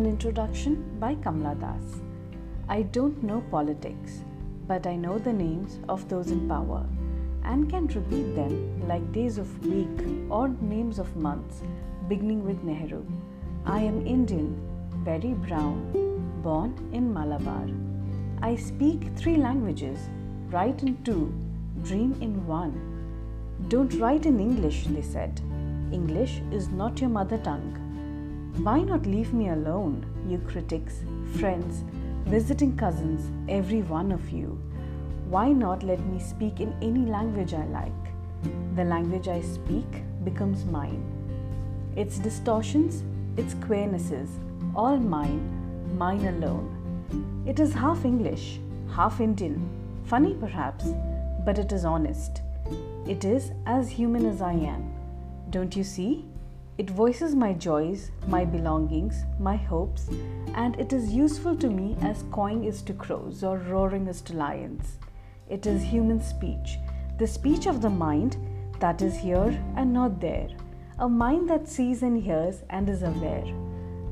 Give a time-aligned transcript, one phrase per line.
[0.00, 2.00] introduction by Kamala Das.
[2.66, 4.22] I don't know politics,
[4.66, 6.86] but I know the names of those in power
[7.44, 11.60] and can repeat them like days of week or names of months,
[12.08, 13.04] beginning with Nehru.
[13.66, 14.58] I am Indian,
[15.04, 17.68] very brown, born in Malabar.
[18.40, 20.08] I speak three languages,
[20.48, 21.34] write in two,
[21.82, 22.74] dream in one.
[23.68, 25.38] Don't write in English, they said.
[25.92, 27.78] English is not your mother tongue.
[28.58, 31.00] Why not leave me alone, you critics,
[31.38, 31.84] friends,
[32.26, 34.60] visiting cousins, every one of you?
[35.30, 38.74] Why not let me speak in any language I like?
[38.76, 41.02] The language I speak becomes mine.
[41.96, 43.02] Its distortions,
[43.38, 44.28] its queernesses,
[44.76, 47.44] all mine, mine alone.
[47.46, 48.60] It is half English,
[48.94, 49.66] half Indian,
[50.04, 50.84] funny perhaps,
[51.46, 52.42] but it is honest.
[53.08, 54.92] It is as human as I am.
[55.48, 56.26] Don't you see?
[56.78, 60.08] It voices my joys, my belongings, my hopes,
[60.54, 64.32] and it is useful to me as cawing is to crows or roaring is to
[64.34, 64.96] lions.
[65.50, 66.78] It is human speech,
[67.18, 68.38] the speech of the mind
[68.80, 70.48] that is here and not there,
[70.98, 73.44] a mind that sees and hears and is aware,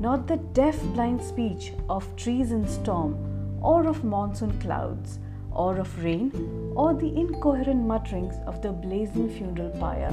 [0.00, 3.16] not the deaf blind speech of trees in storm
[3.62, 5.20] or of monsoon clouds
[5.52, 6.32] or of rain
[6.74, 10.12] or the incoherent mutterings of the blazing funeral pyre.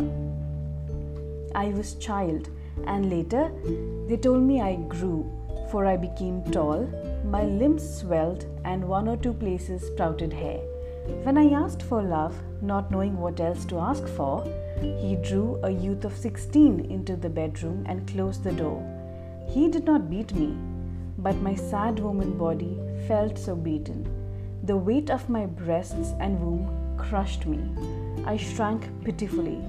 [1.55, 2.49] I was child,
[2.85, 3.49] and later
[4.07, 5.25] they told me I grew,
[5.71, 6.85] for I became tall,
[7.23, 10.59] my limbs swelled, and one or two places sprouted hair.
[11.23, 14.43] When I asked for love, not knowing what else to ask for,
[14.81, 18.83] he drew a youth of 16 into the bedroom and closed the door.
[19.47, 20.57] He did not beat me,
[21.19, 24.05] but my sad woman body felt so beaten.
[24.63, 27.59] The weight of my breasts and womb crushed me.
[28.25, 29.61] I shrank pitifully.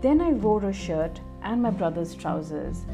[0.00, 2.84] Then I wore a shirt and my brother's trousers.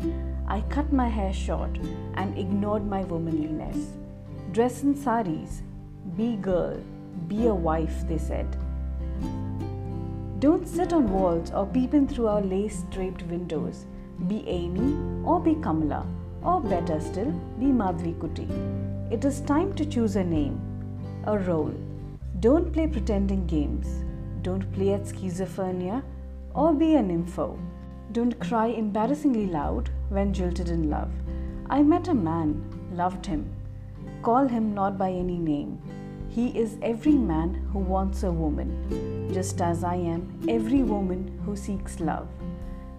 [0.49, 1.79] I cut my hair short
[2.15, 3.93] and ignored my womanliness.
[4.53, 5.63] Dress in saris.
[6.17, 6.81] Be girl.
[7.29, 8.57] Be a wife, they said.
[10.41, 13.87] Don't sit on walls or peep in through our lace draped windows.
[14.27, 16.07] Be Amy or be Kamala,
[16.43, 18.49] or better still, be Madhavikutty.
[19.13, 20.61] It is time to choose a name,
[21.25, 21.75] a role.
[22.41, 24.05] Don't play pretending games.
[24.43, 26.03] Don't play at schizophrenia
[26.57, 27.59] or be a nympho.
[28.13, 31.13] Don't cry embarrassingly loud when jilted in love.
[31.69, 33.53] I met a man, loved him.
[34.23, 35.79] Call him not by any name.
[36.31, 41.57] He is every man who wants a woman, just as I am every woman who
[41.57, 42.29] seeks love.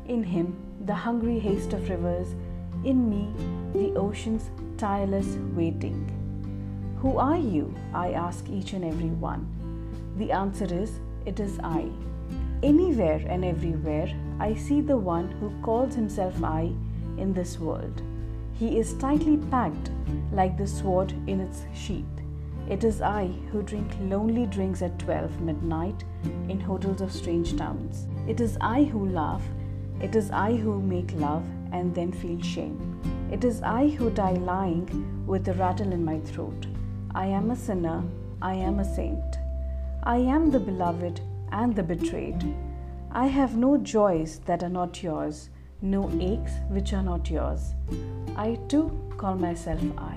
[0.08, 2.36] In him, the hungry haste of rivers,
[2.84, 3.34] in me,
[3.74, 5.98] the ocean's tireless waiting.
[7.02, 7.74] Who are you?
[7.94, 9.48] I ask each and every one.
[10.18, 11.90] The answer is, it is I.
[12.64, 16.72] Anywhere and everywhere, I see the one who calls himself I
[17.18, 18.02] in this world.
[18.54, 19.92] He is tightly packed
[20.32, 22.06] like the sword in its sheath.
[22.68, 26.04] It is I who drink lonely drinks at 12 midnight
[26.50, 28.08] in hotels of strange towns.
[28.28, 29.44] It is I who laugh.
[30.02, 33.00] It is I who make love and then feel shame.
[33.32, 36.66] It is I who die lying with a rattle in my throat.
[37.14, 38.04] I am a sinner.
[38.42, 39.38] I am a saint.
[40.04, 42.56] I am the beloved and the betrayed.
[43.12, 45.50] I have no joys that are not yours,
[45.82, 47.74] no aches which are not yours.
[48.36, 50.17] I too call myself I.